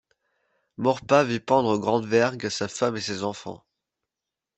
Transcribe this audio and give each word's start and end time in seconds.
Maurepas 0.77 1.23
vit 1.23 1.39
pendre 1.39 1.69
aux 1.75 1.79
grandes 1.79 2.07
vergues 2.07 2.49
sa 2.49 2.67
femme 2.67 2.97
et 2.97 3.01
ses 3.01 3.23
enfants. 3.23 3.63